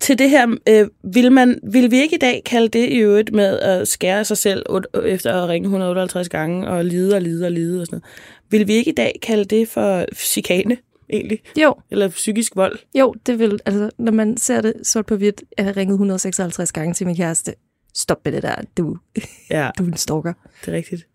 Til 0.00 0.18
det 0.18 0.30
her, 0.30 0.56
øh, 0.68 0.88
vil, 1.14 1.32
man, 1.32 1.60
vil 1.62 1.90
vi 1.90 2.00
ikke 2.00 2.14
i 2.16 2.18
dag 2.18 2.42
kalde 2.46 2.68
det 2.68 2.88
i 2.88 2.96
øvrigt 2.98 3.32
med 3.32 3.58
at 3.58 3.88
skære 3.88 4.24
sig 4.24 4.36
selv 4.36 4.66
efter 5.04 5.42
at 5.42 5.48
ringe 5.48 5.66
158 5.66 6.28
gange 6.28 6.68
og 6.68 6.84
lide 6.84 7.14
og 7.14 7.22
lide 7.22 7.46
og 7.46 7.52
lide 7.52 7.80
og 7.80 7.86
sådan 7.86 7.96
noget. 7.96 8.50
Vil 8.50 8.66
vi 8.68 8.72
ikke 8.74 8.90
i 8.90 8.94
dag 8.94 9.18
kalde 9.22 9.44
det 9.44 9.68
for 9.68 10.04
chikane, 10.16 10.76
egentlig? 11.12 11.40
Jo, 11.62 11.74
Eller 11.90 12.08
psykisk 12.08 12.56
vold? 12.56 12.78
jo, 12.98 13.14
det 13.26 13.38
vil, 13.38 13.58
altså, 13.66 13.90
når 13.98 14.12
man 14.12 14.36
ser 14.36 14.60
det 14.60 14.72
sort 14.82 15.06
på 15.06 15.16
hvidt, 15.16 15.42
jeg 15.58 15.64
har 15.64 15.76
ringet 15.76 15.94
156 15.94 16.72
gange 16.72 16.94
til 16.94 17.06
min 17.06 17.16
kæreste. 17.16 17.54
Stop 17.94 18.18
med 18.24 18.32
det 18.32 18.42
der, 18.42 18.54
du, 18.76 18.96
Ja, 19.50 19.70
du 19.78 19.82
er 19.82 19.88
en 19.88 19.96
stalker. 19.96 20.32
det 20.64 20.72
er 20.72 20.76
rigtigt. 20.76 21.06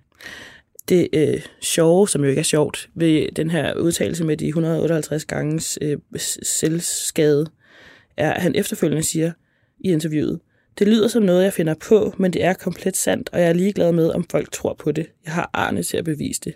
Det 0.90 1.08
øh, 1.14 1.42
sjove, 1.62 2.08
som 2.10 2.24
jo 2.24 2.30
ikke 2.30 2.40
er 2.40 2.44
sjovt, 2.44 2.90
ved 2.96 3.32
den 3.36 3.50
her 3.52 3.74
udtalelse 3.74 4.24
med 4.24 4.38
de 4.38 4.48
158 4.48 5.26
ganges 5.26 5.80
øh, 5.82 5.98
selvskade, 6.44 7.48
er, 8.18 8.34
at 8.34 8.42
han 8.42 8.56
efterfølgende 8.56 9.04
siger 9.04 9.32
i 9.80 9.92
interviewet, 9.92 10.40
det 10.80 10.88
lyder 10.88 11.08
som 11.08 11.24
noget, 11.24 11.44
jeg 11.44 11.54
finder 11.54 11.74
på, 11.74 12.16
men 12.18 12.34
det 12.34 12.44
er 12.44 12.54
komplet 12.54 12.98
sandt, 12.98 13.30
og 13.34 13.40
jeg 13.40 13.50
er 13.50 13.54
ligeglad 13.54 13.92
med, 13.92 14.10
om 14.10 14.26
folk 14.32 14.52
tror 14.52 14.74
på 14.74 14.92
det. 14.92 15.08
Jeg 15.26 15.34
har 15.34 15.50
Arne 15.54 15.84
til 15.84 15.98
at 15.98 16.06
bevise 16.06 16.42
det. 16.44 16.54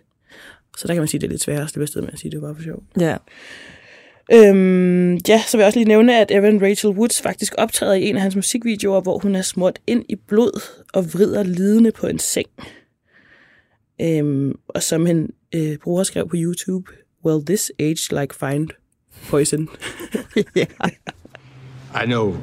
Så 0.78 0.88
der 0.88 0.94
kan 0.94 1.02
man 1.02 1.08
sige, 1.08 1.18
at 1.18 1.22
det 1.22 1.28
er 1.28 1.32
lidt 1.32 1.42
sværere 1.42 1.64
at 1.64 1.70
slippe 1.70 1.84
afsted 1.84 2.02
med 2.02 2.10
at 2.14 2.20
sige, 2.20 2.30
at 2.30 2.32
det 2.32 2.42
var 2.42 2.48
bare 2.48 2.56
for 2.56 2.64
sjov. 2.64 2.84
Ja. 3.00 3.18
Øhm, 4.34 5.16
ja, 5.28 5.44
så 5.48 5.58
vil 5.58 5.62
jeg 5.62 5.68
også 5.68 5.80
lige 5.80 5.88
nævne, 5.88 6.20
at 6.20 6.32
Evan 6.32 6.62
Rachel 6.62 6.90
Woods 6.90 7.22
faktisk 7.22 7.54
optræder 7.58 7.94
i 7.94 8.04
en 8.04 8.16
af 8.16 8.22
hans 8.22 8.36
musikvideoer, 8.36 9.02
hvor 9.02 9.18
hun 9.18 9.36
er 9.36 9.42
smurt 9.42 9.80
ind 9.88 10.06
i 10.10 10.16
blod 10.16 10.62
og 10.94 11.14
vrider 11.14 11.44
lidende 11.44 11.92
på 11.92 12.08
en 12.08 12.20
seng. 12.20 12.50
Øhm, 14.02 14.60
og 14.68 14.84
som 14.84 15.08
en 15.08 15.30
øh, 15.56 15.78
bruger 15.78 16.04
skrev 16.04 16.30
på 16.30 16.36
YouTube, 16.38 16.92
Well, 17.26 17.46
this 17.46 17.72
age 17.80 18.22
like 18.22 18.36
find 18.36 18.70
poison. 19.30 19.70
I 22.04 22.06
know 22.06 22.36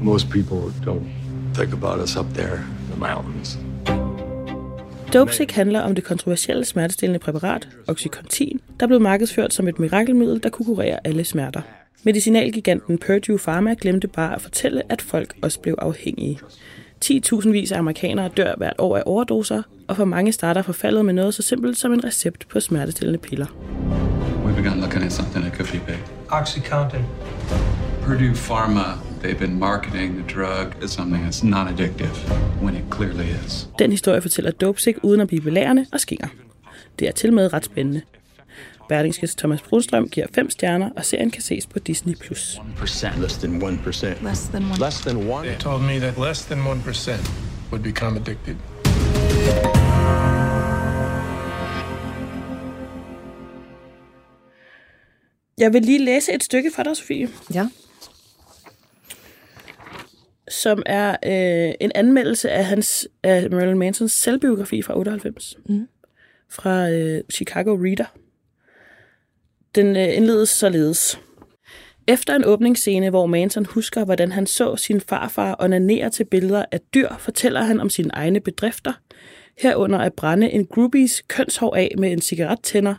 most 0.00 0.28
people 0.28 0.72
don't 0.86 1.06
think 1.54 1.72
about 1.72 1.98
us 2.00 2.16
up 2.16 2.26
there 2.34 2.54
in 2.54 2.90
the 2.90 2.98
mountains. 2.98 3.58
Dopesick 5.12 5.52
handler 5.52 5.80
om 5.80 5.94
det 5.94 6.04
kontroversielle 6.04 6.64
smertestillende 6.64 7.18
præparat, 7.18 7.68
Oxycontin, 7.88 8.60
der 8.80 8.86
blev 8.86 9.00
markedsført 9.00 9.54
som 9.54 9.68
et 9.68 9.78
mirakelmiddel, 9.78 10.42
der 10.42 10.48
kunne 10.48 10.66
kurere 10.66 11.06
alle 11.06 11.24
smerter. 11.24 11.60
Medicinalgiganten 12.02 12.98
Purdue 12.98 13.38
Pharma 13.38 13.74
glemte 13.80 14.08
bare 14.08 14.34
at 14.34 14.40
fortælle, 14.40 14.82
at 14.88 15.02
folk 15.02 15.34
også 15.42 15.60
blev 15.60 15.74
afhængige. 15.78 16.38
10.000 17.04 17.50
vis 17.50 17.72
af 17.72 17.78
amerikanere 17.78 18.28
dør 18.36 18.54
hvert 18.56 18.76
år 18.78 18.96
af 18.96 19.02
overdoser, 19.06 19.62
og 19.88 19.96
for 19.96 20.04
mange 20.04 20.32
starter 20.32 20.62
forfaldet 20.62 21.04
med 21.04 21.14
noget 21.14 21.34
så 21.34 21.42
simpelt 21.42 21.78
som 21.78 21.92
en 21.92 22.04
recept 22.04 22.48
på 22.48 22.60
smertestillende 22.60 23.18
piller. 23.18 23.46
We 24.46 24.54
begun 24.54 24.80
looking 24.80 25.04
at 25.04 25.12
something 25.12 25.44
that 25.44 25.56
could 25.56 25.72
be 25.72 25.86
big. 25.86 25.98
OxyContin. 26.28 27.04
Purdue 28.10 28.34
Pharma, 28.34 28.98
they've 29.22 29.38
been 29.38 29.58
marketing 29.58 30.16
the 30.16 30.34
drug 30.34 30.74
as 30.82 30.90
something 30.90 31.22
that's 31.22 31.44
non 31.44 31.68
addictive 31.68 32.16
when 32.62 32.76
it 32.76 32.84
clearly 32.90 33.26
is. 33.46 33.68
Den 33.78 33.90
historie 33.90 34.22
fortæller 34.22 34.50
Dopesick 34.50 34.98
uden 35.02 35.20
at 35.20 35.28
blive 35.28 35.42
belærende 35.42 35.86
og 35.92 36.00
skinger. 36.00 36.28
Det 36.98 37.08
er 37.08 37.12
til 37.12 37.32
med 37.32 37.52
ret 37.52 37.64
spændende. 37.64 38.02
Berlingskes 38.88 39.34
Thomas 39.34 39.62
Brunstrøm 39.62 40.08
giver 40.08 40.26
5 40.34 40.50
stjerner, 40.50 40.90
og 40.96 41.04
serien 41.04 41.30
kan 41.30 41.42
ses 41.42 41.66
på 41.66 41.78
Disney+. 41.78 42.14
Plus. 42.14 42.58
Less 43.20 43.36
than 43.36 43.62
1%. 43.62 44.24
Less 44.24 44.48
than 44.48 44.64
one. 44.64 44.78
Less 44.78 45.00
than 45.00 45.16
1? 45.16 45.44
They 45.44 45.58
told 45.58 45.82
me 45.82 45.98
that 45.98 46.18
less 46.18 46.44
than 46.44 46.58
1% 46.58 47.30
would 47.70 47.82
become 47.82 48.20
addicted. 48.20 48.56
Jeg 55.58 55.72
vil 55.72 55.82
lige 55.82 56.04
læse 56.04 56.32
et 56.32 56.42
stykke 56.44 56.70
for 56.74 56.82
dig, 56.82 56.96
Sofie. 56.96 57.28
Ja. 57.54 57.68
Som 60.50 60.82
er 60.86 61.10
øh, 61.10 61.74
en 61.80 61.92
anmeldelse 61.94 62.50
af 62.50 62.64
hans 62.64 63.08
af 63.22 63.50
Marilyn 63.50 63.78
Mansons 63.78 64.12
selvbiografi 64.12 64.82
fra 64.82 64.98
98. 64.98 65.58
Mhm. 65.68 65.88
Fra 66.50 66.90
øh, 66.90 67.22
Chicago 67.32 67.74
Reader. 67.74 68.14
Den 69.74 69.96
øh, 69.96 70.16
indledes 70.16 70.48
således. 70.48 71.20
Efter 72.08 72.36
en 72.36 72.44
åbningsscene, 72.44 73.10
hvor 73.10 73.26
Manson 73.26 73.66
husker, 73.66 74.04
hvordan 74.04 74.32
han 74.32 74.46
så 74.46 74.76
sin 74.76 75.00
farfar 75.00 75.56
onanere 75.58 76.10
til 76.10 76.24
billeder 76.24 76.64
af 76.72 76.80
dyr, 76.94 77.08
fortæller 77.18 77.62
han 77.62 77.80
om 77.80 77.90
sine 77.90 78.10
egne 78.12 78.40
bedrifter, 78.40 78.92
herunder 79.58 79.98
at 79.98 80.12
brænde 80.12 80.50
en 80.50 80.66
groupies 80.66 81.22
kønshår 81.28 81.76
af 81.76 81.94
med 81.98 82.12
en 82.12 82.20
cigarettænder, 82.20 82.94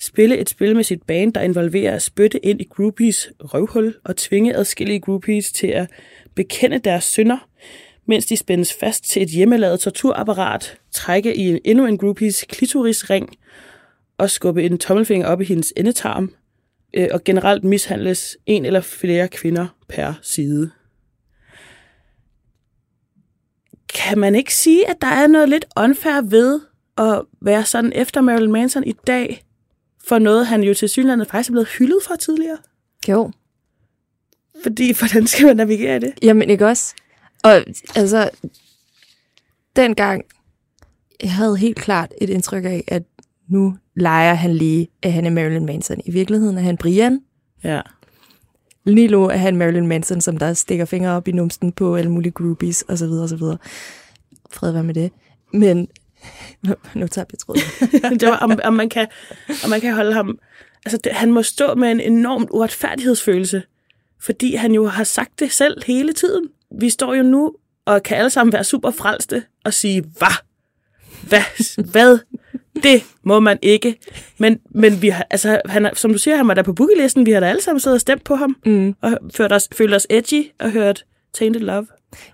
spille 0.00 0.38
et 0.38 0.48
spil 0.48 0.76
med 0.76 0.84
sit 0.84 1.02
band, 1.02 1.32
der 1.32 1.40
involverer 1.40 1.94
at 1.94 2.02
spytte 2.02 2.46
ind 2.46 2.60
i 2.60 2.68
groupies 2.70 3.30
røvhul 3.40 3.94
og 4.04 4.16
tvinge 4.16 4.56
adskillige 4.56 5.00
groupies 5.00 5.52
til 5.52 5.66
at 5.66 5.90
bekende 6.34 6.78
deres 6.78 7.04
synder, 7.04 7.48
mens 8.06 8.26
de 8.26 8.36
spændes 8.36 8.72
fast 8.72 9.04
til 9.04 9.22
et 9.22 9.28
hjemmelavet 9.28 9.80
torturapparat, 9.80 10.78
trække 10.92 11.36
i 11.36 11.48
en, 11.48 11.58
endnu 11.64 11.86
en 11.86 11.98
groupies 11.98 12.44
klitorisring 12.48 13.28
og 14.18 14.30
skubbe 14.30 14.62
en 14.62 14.78
tommelfinger 14.78 15.26
op 15.26 15.40
i 15.40 15.44
hendes 15.44 15.72
endetarm, 15.76 16.32
øh, 16.94 17.08
og 17.12 17.24
generelt 17.24 17.64
mishandles 17.64 18.36
en 18.46 18.64
eller 18.64 18.80
flere 18.80 19.28
kvinder 19.28 19.66
per 19.88 20.12
side. 20.22 20.70
Kan 23.94 24.18
man 24.18 24.34
ikke 24.34 24.54
sige, 24.54 24.90
at 24.90 24.96
der 25.00 25.06
er 25.06 25.26
noget 25.26 25.48
lidt 25.48 25.64
unfair 25.80 26.30
ved 26.30 26.60
at 26.98 27.22
være 27.40 27.64
sådan 27.64 27.92
efter 27.94 28.20
Marilyn 28.20 28.52
Manson 28.52 28.84
i 28.84 28.92
dag, 29.06 29.43
for 30.08 30.18
noget, 30.18 30.46
han 30.46 30.62
jo 30.62 30.74
til 30.74 30.88
synlandet 30.88 31.28
faktisk 31.28 31.50
er 31.50 31.52
blevet 31.52 31.68
hyldet 31.78 31.98
for 32.06 32.16
tidligere? 32.16 32.58
Jo. 33.08 33.32
Fordi, 34.62 34.98
hvordan 34.98 35.26
skal 35.26 35.46
man 35.46 35.56
navigere 35.56 35.96
i 35.96 36.00
det? 36.00 36.12
Jamen, 36.22 36.50
ikke 36.50 36.66
også? 36.66 36.94
Og 37.44 37.64
altså, 37.94 38.30
dengang, 39.76 40.24
jeg 41.22 41.32
havde 41.32 41.56
helt 41.56 41.76
klart 41.76 42.12
et 42.20 42.30
indtryk 42.30 42.64
af, 42.64 42.84
at 42.88 43.02
nu 43.48 43.76
leger 43.96 44.34
han 44.34 44.54
lige, 44.54 44.88
at 45.02 45.12
han 45.12 45.26
er 45.26 45.30
Marilyn 45.30 45.66
Manson. 45.66 46.00
I 46.04 46.10
virkeligheden 46.10 46.58
er 46.58 46.62
han 46.62 46.76
Brian. 46.76 47.20
Ja. 47.64 47.80
Lige 48.84 49.08
nu 49.08 49.24
er 49.24 49.36
han 49.36 49.56
Marilyn 49.56 49.86
Manson, 49.86 50.20
som 50.20 50.36
der 50.36 50.54
stikker 50.54 50.84
fingre 50.84 51.10
op 51.10 51.28
i 51.28 51.32
numsten 51.32 51.72
på 51.72 51.96
alle 51.96 52.10
mulige 52.10 52.32
groupies, 52.32 52.82
og 52.82 52.98
så 52.98 53.06
videre, 53.06 53.22
og 53.22 53.28
så 53.28 53.36
videre. 53.36 53.58
Fred 54.50 54.72
være 54.72 54.84
med 54.84 54.94
det. 54.94 55.12
Men, 55.52 55.88
nu 56.94 57.06
tager 57.06 57.24
jeg 57.32 57.38
tråden. 57.38 57.62
det 58.20 58.28
var, 58.28 58.36
om, 58.36 58.58
om, 58.64 58.74
man 58.74 58.88
kan, 58.88 59.06
om 59.64 59.70
man 59.70 59.80
kan 59.80 59.94
holde 59.94 60.12
ham... 60.12 60.38
Altså, 60.86 60.98
det, 61.04 61.12
han 61.12 61.32
må 61.32 61.42
stå 61.42 61.74
med 61.74 61.90
en 61.90 62.00
enorm 62.00 62.48
uretfærdighedsfølelse, 62.50 63.62
fordi 64.20 64.54
han 64.54 64.72
jo 64.72 64.86
har 64.86 65.04
sagt 65.04 65.40
det 65.40 65.52
selv 65.52 65.82
hele 65.86 66.12
tiden. 66.12 66.48
Vi 66.80 66.90
står 66.90 67.14
jo 67.14 67.22
nu 67.22 67.52
og 67.84 68.02
kan 68.02 68.16
alle 68.16 68.30
sammen 68.30 68.52
være 68.52 68.64
super 68.64 68.90
frelste 68.90 69.42
og 69.64 69.74
sige, 69.74 70.00
hvad? 70.18 70.28
Hvad? 71.28 71.84
Hvad? 71.90 72.18
Det 72.82 73.02
må 73.22 73.40
man 73.40 73.58
ikke. 73.62 73.96
Men, 74.38 74.60
men 74.70 75.02
vi 75.02 75.08
har, 75.08 75.26
altså, 75.30 75.60
han, 75.66 75.86
er- 75.86 75.94
som 75.94 76.12
du 76.12 76.18
siger, 76.18 76.36
han 76.36 76.48
var 76.48 76.54
der 76.54 76.62
på 76.62 76.72
bookielisten. 76.72 77.26
Vi 77.26 77.30
har 77.30 77.40
da 77.40 77.46
alle 77.46 77.62
sammen 77.62 77.80
siddet 77.80 77.94
og 77.96 78.00
stemt 78.00 78.24
på 78.24 78.34
ham. 78.36 78.56
Mm. 78.66 78.94
Og 79.00 79.18
følt 79.34 79.52
os, 79.52 79.68
følt 79.72 79.94
os 79.94 80.06
edgy 80.10 80.50
og 80.60 80.70
hørt 80.70 81.04
Tainted 81.34 81.60
Love. 81.62 81.86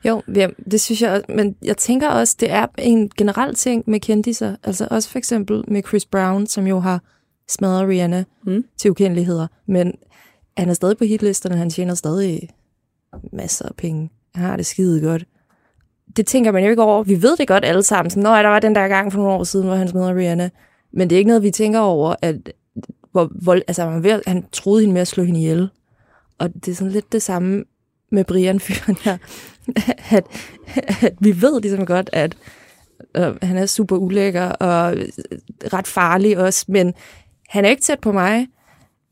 Jo, 0.04 0.22
ja, 0.34 0.48
det 0.70 0.80
synes 0.80 1.02
jeg 1.02 1.10
også. 1.10 1.24
Men 1.28 1.56
jeg 1.62 1.76
tænker 1.76 2.08
også, 2.08 2.36
det 2.40 2.50
er 2.50 2.66
en 2.78 3.10
generel 3.16 3.54
ting 3.54 3.84
med 3.86 4.00
kendiser. 4.00 4.56
Altså 4.62 4.88
også 4.90 5.08
for 5.08 5.18
eksempel 5.18 5.64
med 5.68 5.82
Chris 5.88 6.06
Brown, 6.06 6.46
som 6.46 6.66
jo 6.66 6.80
har 6.80 7.02
smadret 7.48 7.88
Rihanna 7.88 8.24
Mm. 8.46 8.64
til 8.78 8.90
ukendeligheder. 8.90 9.46
Men 9.66 9.94
han 10.56 10.68
er 10.68 10.74
stadig 10.74 10.96
på 10.98 11.04
hitlisterne, 11.04 11.56
han 11.56 11.70
tjener 11.70 11.94
stadig 11.94 12.48
masser 13.32 13.64
af 13.68 13.74
penge. 13.76 14.10
Han 14.34 14.44
har 14.44 14.56
det 14.56 14.66
skide 14.66 15.00
godt. 15.00 15.24
det 16.16 16.26
tænker 16.26 16.52
man 16.52 16.64
jo 16.64 16.70
ikke 16.70 16.82
over. 16.82 17.02
Vi 17.02 17.22
ved 17.22 17.36
det 17.36 17.48
godt 17.48 17.64
alle 17.64 17.82
sammen. 17.82 18.10
Sådan, 18.10 18.22
Nå, 18.22 18.28
der 18.30 18.48
var 18.48 18.60
den 18.60 18.74
der 18.74 18.88
gang 18.88 19.12
for 19.12 19.18
nogle 19.18 19.34
år 19.34 19.44
siden, 19.44 19.66
hvor 19.66 19.76
han 19.76 19.88
smed 19.88 20.02
Rihanna. 20.06 20.50
Men 20.92 21.10
det 21.10 21.16
er 21.16 21.18
ikke 21.18 21.28
noget, 21.28 21.42
vi 21.42 21.50
tænker 21.50 21.78
over, 21.80 22.14
at 22.22 22.52
hvor, 23.12 23.30
vold, 23.44 23.62
altså, 23.68 23.84
han, 23.86 24.02
ved, 24.02 24.22
han 24.26 24.44
troede 24.52 24.80
hende 24.80 24.92
med 24.92 25.00
at 25.00 25.08
slå 25.08 25.24
hende 25.24 25.40
ihjel. 25.40 25.68
Og 26.38 26.54
det 26.54 26.68
er 26.68 26.74
sådan 26.74 26.92
lidt 26.92 27.12
det 27.12 27.22
samme 27.22 27.64
med 28.10 28.24
Brian 28.24 28.60
fyren 28.60 28.96
her. 29.02 29.18
at, 30.16 30.24
at 31.02 31.14
vi 31.20 31.42
ved 31.42 31.60
ligesom 31.60 31.86
godt, 31.86 32.10
at 32.12 32.36
øh, 33.16 33.36
han 33.42 33.56
er 33.56 33.66
super 33.66 33.96
ulækker 33.96 34.44
og 34.48 34.94
ret 35.72 35.86
farlig 35.86 36.38
også, 36.38 36.64
men 36.68 36.94
han 37.48 37.64
er 37.64 37.68
ikke 37.68 37.82
tæt 37.82 38.00
på 38.00 38.12
mig, 38.12 38.46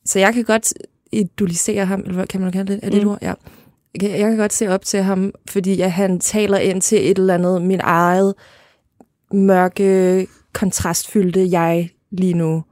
så 0.05 0.19
jeg 0.19 0.35
kan 0.35 0.45
godt 0.45 0.75
idolisere 1.12 1.85
ham, 1.87 2.00
eller 2.00 2.14
hvad 2.14 2.26
kan 2.26 2.40
man 2.40 2.52
kalde 2.52 2.73
det? 2.73 2.81
Er 2.83 2.90
det 2.90 3.02
Mm. 3.02 3.09
et 3.09 3.12
ord? 3.12 3.19
Ja. 3.23 3.33
Jeg 3.95 4.00
kan- 4.00 4.11
Jeg 4.11 4.28
kan 4.28 4.37
godt 4.37 4.52
se 4.52 4.69
op 4.69 4.85
til 4.85 5.02
ham, 5.02 5.33
fordi 5.50 5.81
at 5.81 5.93
han 5.93 6.21
taler 6.21 6.59
ind 6.59 6.81
til 6.83 7.11
et 7.11 7.19
eller 7.19 7.35
andet, 7.35 7.62
min 7.62 7.81
eget 7.83 8.35
mørke, 9.33 10.26
kontrastfyldte 10.52 11.49
jeg 11.50 11.90
lige 12.11 12.35
nu. 12.35 12.64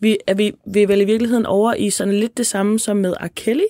Vi, 0.00 0.18
er 0.26 0.34
vi, 0.34 0.52
vi 0.66 0.82
er 0.82 0.86
vel 0.86 1.00
i 1.00 1.04
virkeligheden 1.04 1.46
over 1.46 1.74
i 1.74 1.90
sådan 1.90 2.14
lidt 2.14 2.36
det 2.38 2.46
samme 2.46 2.78
som 2.78 2.96
med 2.96 3.14
R. 3.20 3.26
Kelly, 3.36 3.64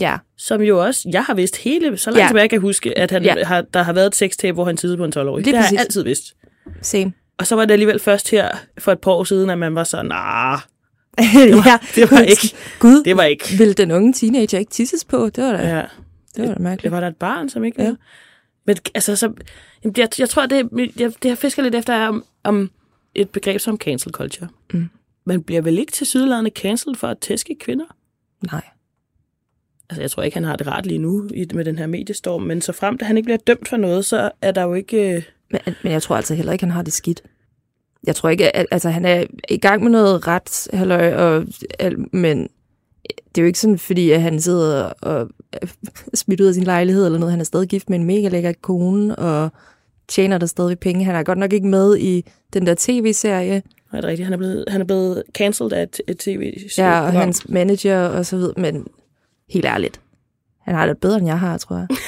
Ja, 0.00 0.16
som 0.38 0.60
jo 0.62 0.84
også, 0.84 1.08
jeg 1.12 1.24
har 1.24 1.34
vidst 1.34 1.56
hele, 1.56 1.96
så 1.96 2.10
langt 2.10 2.20
ja. 2.22 2.26
Tilbage 2.28 2.42
jeg 2.42 2.50
kan 2.50 2.60
huske, 2.60 2.98
at 2.98 3.10
han, 3.10 3.24
ja. 3.24 3.44
Har, 3.44 3.60
der 3.62 3.82
har 3.82 3.92
været 3.92 4.06
et 4.06 4.14
sextape, 4.14 4.52
hvor 4.52 4.64
han 4.64 4.76
tidsede 4.76 4.96
på 4.96 5.04
en 5.04 5.12
12-årig. 5.16 5.44
Lige 5.44 5.52
Det 5.56 5.62
har 5.62 5.68
jeg 5.72 5.80
altid 5.80 6.04
vidst. 6.04 6.36
same. 6.82 7.12
Og 7.38 7.46
så 7.46 7.56
var 7.56 7.64
det 7.64 7.72
alligevel 7.72 7.98
først 7.98 8.30
her 8.30 8.48
for 8.78 8.92
et 8.92 8.98
par 8.98 9.10
år 9.10 9.24
siden, 9.24 9.50
at 9.50 9.58
man 9.58 9.74
var 9.74 9.84
sådan, 9.84 10.06
nah, 10.06 10.58
ja, 11.66 11.78
det 11.94 12.10
var 12.10 12.20
ikke, 12.20 12.54
Gud, 12.78 13.04
det 13.04 13.16
var 13.16 13.22
ikke. 13.22 13.44
vil 13.58 13.76
den 13.76 13.90
unge 13.90 14.12
teenager 14.12 14.58
ikke 14.58 14.70
tisses 14.70 15.04
på? 15.04 15.28
Det 15.28 15.44
var 15.44 15.52
da, 15.52 15.68
ja. 15.68 15.82
Det 16.36 16.42
var 16.42 16.46
da 16.46 16.52
det 16.52 16.60
mærkeligt. 16.60 16.92
var 16.92 17.00
der 17.00 17.08
et 17.08 17.16
barn, 17.16 17.48
som 17.48 17.64
ikke 17.64 17.82
Ja. 17.82 17.88
ja. 17.88 17.94
Men 18.66 18.76
altså, 18.94 19.16
så, 19.16 19.32
jamen, 19.84 19.94
jeg, 19.98 20.08
jeg 20.18 20.28
tror, 20.28 20.46
det, 20.46 20.68
jeg, 20.96 21.12
det 21.22 21.28
jeg 21.28 21.38
fisker 21.38 21.62
lidt 21.62 21.74
efter, 21.74 21.94
er 21.94 22.08
om, 22.08 22.24
om 22.44 22.70
et 23.14 23.30
begreb 23.30 23.60
som 23.60 23.76
cancel 23.78 24.12
culture. 24.12 24.48
Mm. 24.72 24.88
Man 25.26 25.42
bliver 25.42 25.60
vel 25.62 25.78
ikke 25.78 25.92
til 25.92 26.06
sydlandet 26.06 26.52
cancelled 26.56 26.96
for 26.96 27.08
at 27.08 27.18
tæske 27.18 27.56
kvinder? 27.60 27.84
Nej. 28.52 28.62
Altså, 29.90 30.00
jeg 30.00 30.10
tror 30.10 30.22
ikke, 30.22 30.36
han 30.36 30.44
har 30.44 30.56
det 30.56 30.66
rart 30.66 30.86
lige 30.86 30.98
nu 30.98 31.28
med 31.54 31.64
den 31.64 31.78
her 31.78 31.86
mediestorm, 31.86 32.42
men 32.42 32.60
så 32.60 32.72
frem 32.72 32.98
til 32.98 33.06
han 33.06 33.16
ikke 33.16 33.26
bliver 33.26 33.38
dømt 33.46 33.68
for 33.68 33.76
noget, 33.76 34.04
så 34.04 34.30
er 34.42 34.52
der 34.52 34.62
jo 34.62 34.74
ikke... 34.74 35.16
øh, 35.16 35.22
Men, 35.50 35.74
men 35.82 35.92
jeg 35.92 36.02
tror 36.02 36.16
altså 36.16 36.34
heller 36.34 36.52
ikke, 36.52 36.64
han 36.64 36.72
har 36.72 36.82
det 36.82 36.92
skidt. 36.92 37.22
Jeg 38.06 38.16
tror 38.16 38.28
ikke, 38.28 38.56
at 38.56 38.66
altså, 38.70 38.90
han 38.90 39.04
er 39.04 39.24
i 39.48 39.58
gang 39.58 39.82
med 39.82 39.90
noget 39.90 40.26
ret, 40.26 40.68
halløj, 40.72 41.14
og, 41.14 41.46
men 42.12 42.48
det 43.34 43.38
er 43.38 43.42
jo 43.42 43.46
ikke 43.46 43.58
sådan, 43.58 43.78
fordi 43.78 44.10
at 44.10 44.22
han 44.22 44.40
sidder 44.40 44.84
og 44.84 45.28
smidt 46.14 46.40
ud 46.40 46.46
af 46.46 46.54
sin 46.54 46.64
lejlighed 46.64 47.06
eller 47.06 47.18
noget. 47.18 47.32
Han 47.32 47.40
er 47.40 47.44
stadig 47.44 47.68
gift 47.68 47.90
med 47.90 47.98
en 47.98 48.04
mega 48.04 48.28
lækker 48.28 48.52
kone, 48.62 49.16
og 49.16 49.50
tjener 50.08 50.38
der 50.38 50.46
stadig 50.46 50.78
penge. 50.78 51.04
Han 51.04 51.14
er 51.14 51.22
godt 51.22 51.38
nok 51.38 51.52
ikke 51.52 51.66
med 51.66 51.96
i 51.98 52.24
den 52.52 52.66
der 52.66 52.74
tv-serie. 52.78 53.62
Nej, 53.92 54.00
det 54.00 54.04
er 54.04 54.10
rigtigt. 54.10 54.26
Han 54.26 54.32
er 54.32 54.36
blevet, 54.36 54.64
han 54.68 54.80
er 54.80 54.84
blevet 54.84 55.22
cancelled 55.34 55.72
af 55.72 55.82
et, 55.82 56.00
et 56.08 56.18
tv 56.18 56.52
Ja, 56.78 57.00
og 57.00 57.12
hans 57.12 57.48
manager 57.48 58.00
og 58.00 58.26
så 58.26 58.36
videre, 58.36 58.54
men 58.56 58.86
helt 59.50 59.64
ærligt. 59.64 60.00
Han 60.60 60.74
har 60.74 60.86
det 60.86 60.98
bedre, 60.98 61.18
end 61.18 61.26
jeg 61.26 61.40
har, 61.40 61.58
tror 61.58 61.76
jeg. 61.76 61.88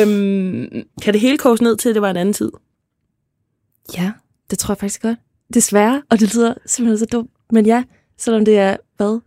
Øhm, 0.00 0.68
kan 1.02 1.12
det 1.12 1.20
hele 1.20 1.38
koges 1.38 1.60
ned 1.60 1.76
til, 1.76 1.88
at 1.88 1.94
det 1.94 2.02
var 2.02 2.10
en 2.10 2.16
anden 2.16 2.32
tid? 2.32 2.52
Ja, 3.96 4.12
det 4.50 4.58
tror 4.58 4.72
jeg 4.72 4.78
faktisk 4.78 5.02
godt. 5.02 5.18
Desværre, 5.54 6.02
og 6.10 6.20
det 6.20 6.34
lyder 6.34 6.54
simpelthen 6.66 6.98
så 6.98 7.06
dumt. 7.06 7.30
Men 7.50 7.66
ja, 7.66 7.84
selvom 8.18 8.44
det 8.44 8.58
er, 8.58 8.76
hvad? 8.96 9.20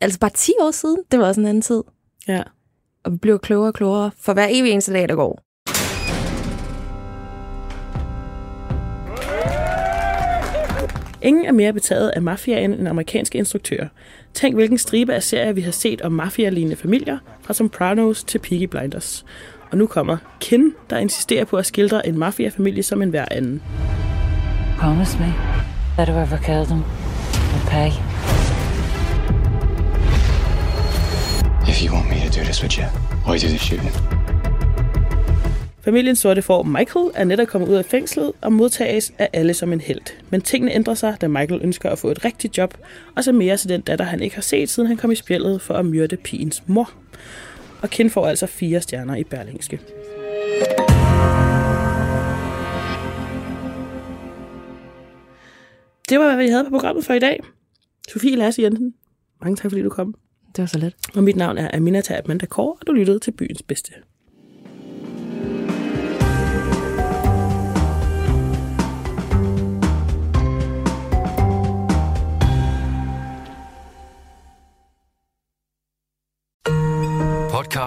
Altså 0.00 0.18
bare 0.18 0.30
10 0.30 0.52
år 0.60 0.70
siden, 0.70 0.98
det 1.10 1.18
var 1.18 1.26
også 1.26 1.40
en 1.40 1.46
anden 1.46 1.62
tid. 1.62 1.82
Ja. 2.28 2.42
Og 3.04 3.12
vi 3.12 3.16
bliver 3.16 3.38
klogere 3.38 3.68
og 3.68 3.74
klogere 3.74 4.10
for 4.18 4.32
hver 4.32 4.46
evig 4.50 4.72
eneste 4.72 4.92
dag, 4.92 5.08
der 5.08 5.14
går. 5.14 5.42
Ingen 11.22 11.44
er 11.44 11.52
mere 11.52 11.72
betaget 11.72 12.08
af 12.08 12.22
mafiaen 12.22 12.74
end 12.74 12.88
amerikanske 12.88 13.38
instruktører. 13.38 13.88
Tænk, 14.34 14.54
hvilken 14.54 14.78
stribe 14.78 15.14
af 15.14 15.22
serier 15.22 15.52
vi 15.52 15.60
har 15.60 15.70
set 15.70 16.02
om 16.02 16.12
mafia-lignende 16.12 16.76
familier, 16.76 17.18
fra 17.42 17.54
Sopranos 17.54 18.24
til 18.24 18.38
Peaky 18.38 18.64
Blinders. 18.64 19.24
Og 19.70 19.78
nu 19.78 19.86
kommer 19.86 20.16
Kin, 20.40 20.72
der 20.90 20.98
insisterer 20.98 21.44
på 21.44 21.56
at 21.56 21.66
skildre 21.66 22.06
en 22.06 22.18
mafia-familie 22.18 22.82
som 22.82 23.02
en 23.02 23.10
hver 23.10 23.24
anden. 23.30 23.62
Promise 24.78 25.18
me 25.18 25.34
that 25.96 26.08
whoever 26.08 26.36
killed 26.36 26.66
him 26.66 26.82
will 27.52 27.66
pay. 27.66 27.90
If 31.68 31.82
you 31.84 31.92
want 31.94 32.08
me 32.08 32.16
to 32.26 32.40
do 32.40 32.44
this 32.44 32.62
with 32.62 32.78
you, 32.78 32.86
why 33.26 33.38
do 33.38 33.48
the 33.48 33.58
shooting? 33.58 34.19
Familien 35.84 36.16
sorte 36.16 36.42
får 36.42 36.62
Michael 36.62 37.10
er 37.14 37.24
netop 37.24 37.48
kommet 37.48 37.68
ud 37.68 37.74
af 37.74 37.84
fængslet 37.84 38.32
og 38.40 38.52
modtages 38.52 39.12
af 39.18 39.28
alle 39.32 39.54
som 39.54 39.72
en 39.72 39.80
held. 39.80 40.00
Men 40.30 40.40
tingene 40.40 40.74
ændrer 40.74 40.94
sig, 40.94 41.16
da 41.20 41.28
Michael 41.28 41.60
ønsker 41.64 41.90
at 41.90 41.98
få 41.98 42.10
et 42.10 42.24
rigtigt 42.24 42.58
job, 42.58 42.74
og 43.16 43.24
så 43.24 43.32
mere 43.32 43.56
til 43.56 43.68
den 43.68 43.80
datter, 43.80 44.04
han 44.04 44.22
ikke 44.22 44.34
har 44.34 44.42
set, 44.42 44.70
siden 44.70 44.86
han 44.86 44.96
kom 44.96 45.10
i 45.10 45.14
spjældet 45.14 45.62
for 45.62 45.74
at 45.74 45.86
myrde 45.86 46.16
pigens 46.16 46.62
mor. 46.66 46.92
Og 47.82 47.90
Ken 47.90 48.10
får 48.10 48.26
altså 48.26 48.46
fire 48.46 48.80
stjerner 48.80 49.16
i 49.16 49.24
Berlingske. 49.24 49.80
Det 56.08 56.18
var, 56.18 56.26
hvad 56.26 56.44
vi 56.44 56.50
havde 56.50 56.64
på 56.64 56.70
programmet 56.70 57.04
for 57.04 57.14
i 57.14 57.18
dag. 57.18 57.40
Sofie 58.08 58.36
Lasse 58.36 58.62
Jensen, 58.62 58.94
mange 59.42 59.56
tak 59.56 59.70
fordi 59.70 59.82
du 59.82 59.90
kom. 59.90 60.14
Det 60.56 60.62
var 60.62 60.66
så 60.66 60.78
let. 60.78 60.94
Og 61.14 61.24
mit 61.24 61.36
navn 61.36 61.58
er 61.58 61.70
Aminata 61.74 62.20
Amanda 62.24 62.46
Kåre, 62.46 62.76
og 62.80 62.86
du 62.86 62.92
lyttede 62.92 63.18
til 63.18 63.30
Byens 63.30 63.62
Bedste. 63.62 63.92